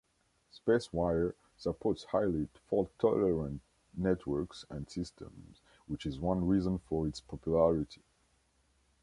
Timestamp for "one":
6.19-6.47